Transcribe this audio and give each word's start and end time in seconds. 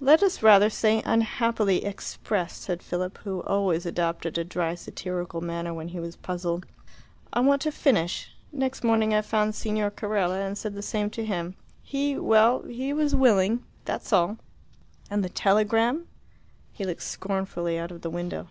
"Let 0.00 0.24
us 0.24 0.42
rather 0.42 0.70
say 0.70 1.02
unhappily 1.04 1.84
expressed," 1.84 2.62
said 2.62 2.82
Philip, 2.82 3.16
who 3.18 3.42
always 3.44 3.86
adopted 3.86 4.36
a 4.36 4.42
dry 4.42 4.74
satirical 4.74 5.40
manner 5.40 5.72
when 5.72 5.86
he 5.86 6.00
was 6.00 6.16
puzzled. 6.16 6.66
"I 7.32 7.38
want 7.42 7.62
to 7.62 7.70
finish. 7.70 8.28
Next 8.50 8.82
morning 8.82 9.14
I 9.14 9.20
found 9.22 9.54
Signor 9.54 9.92
Carella 9.92 10.40
and 10.44 10.58
said 10.58 10.74
the 10.74 10.82
same 10.82 11.10
to 11.10 11.24
him. 11.24 11.54
He 11.80 12.18
well, 12.18 12.62
he 12.62 12.92
was 12.92 13.14
willing. 13.14 13.62
That's 13.84 14.12
all." 14.12 14.38
"And 15.12 15.22
the 15.22 15.28
telegram?" 15.28 16.08
He 16.72 16.84
looked 16.84 17.02
scornfully 17.04 17.78
out 17.78 17.92
of 17.92 18.00
the 18.02 18.10
window. 18.10 18.48